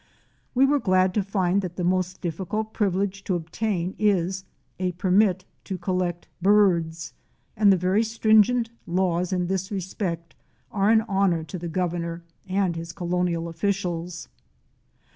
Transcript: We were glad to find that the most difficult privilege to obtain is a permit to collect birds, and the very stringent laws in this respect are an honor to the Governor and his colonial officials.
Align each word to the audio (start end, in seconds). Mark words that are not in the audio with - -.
We 0.55 0.65
were 0.65 0.79
glad 0.79 1.13
to 1.13 1.21
find 1.21 1.61
that 1.61 1.75
the 1.75 1.83
most 1.83 2.21
difficult 2.21 2.73
privilege 2.73 3.23
to 3.25 3.35
obtain 3.35 3.93
is 3.99 4.43
a 4.79 4.93
permit 4.93 5.45
to 5.65 5.77
collect 5.77 6.27
birds, 6.41 7.13
and 7.55 7.71
the 7.71 7.77
very 7.77 8.01
stringent 8.03 8.71
laws 8.87 9.31
in 9.31 9.45
this 9.45 9.69
respect 9.69 10.33
are 10.71 10.89
an 10.89 11.01
honor 11.01 11.43
to 11.43 11.59
the 11.59 11.69
Governor 11.69 12.23
and 12.49 12.75
his 12.75 12.93
colonial 12.93 13.47
officials. 13.47 14.27